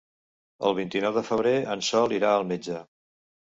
El 0.69 0.75
vint-i-nou 0.79 1.13
de 1.19 1.23
febrer 1.29 1.53
en 1.77 1.87
Sol 1.93 2.19
irà 2.21 2.35
al 2.41 2.51
metge. 2.55 2.83